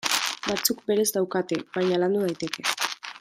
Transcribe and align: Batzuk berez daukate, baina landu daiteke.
Batzuk 0.45 0.79
berez 0.87 1.05
daukate, 1.19 1.61
baina 1.79 2.03
landu 2.05 2.25
daiteke. 2.29 2.67